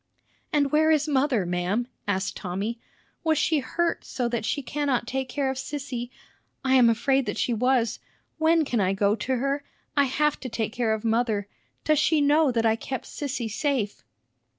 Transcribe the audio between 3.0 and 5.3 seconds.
"Was she hurt so that she cannot take